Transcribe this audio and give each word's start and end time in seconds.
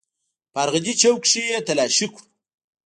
په 0.51 0.57
ارغندې 0.63 0.93
چوک 1.01 1.17
کښې 1.23 1.41
يې 1.49 1.59
تلاشي 1.67 2.07
کړو. 2.13 2.23